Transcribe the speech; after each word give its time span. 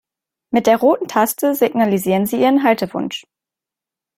Mit 0.51 0.65
der 0.65 0.77
roten 0.79 1.07
Taste 1.07 1.53
signalisieren 1.53 2.25
Sie 2.25 2.41
Ihren 2.41 2.63
Haltewunsch. 2.63 3.23